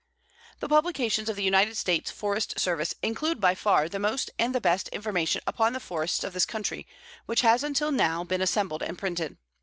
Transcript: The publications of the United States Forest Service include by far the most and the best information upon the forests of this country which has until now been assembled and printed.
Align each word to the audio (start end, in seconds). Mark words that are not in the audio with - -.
The 0.61 0.67
publications 0.67 1.29
of 1.29 1.35
the 1.35 1.43
United 1.43 1.77
States 1.77 2.09
Forest 2.09 2.59
Service 2.59 2.95
include 3.03 3.39
by 3.39 3.53
far 3.53 3.87
the 3.87 3.99
most 3.99 4.31
and 4.39 4.55
the 4.55 4.59
best 4.59 4.87
information 4.87 5.43
upon 5.45 5.73
the 5.73 5.79
forests 5.79 6.23
of 6.23 6.33
this 6.33 6.47
country 6.47 6.87
which 7.27 7.41
has 7.41 7.63
until 7.63 7.91
now 7.91 8.23
been 8.23 8.41
assembled 8.41 8.81
and 8.81 8.97
printed. 8.97 9.37